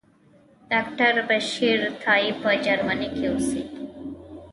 ډاکټر 0.71 1.13
بشیر 1.29 1.79
تائي 2.01 2.29
په 2.41 2.49
جرمني 2.65 3.09
کې 3.15 3.25
اوسي. 3.31 3.63